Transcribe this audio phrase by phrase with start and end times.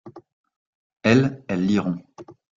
[1.03, 2.01] Elles, elles liront.